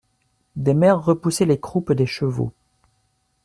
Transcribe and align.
Des 0.55 0.73
mères 0.73 1.05
repoussaient 1.05 1.45
les 1.45 1.59
croupes 1.59 1.93
des 1.93 2.07
chevaux. 2.07 2.53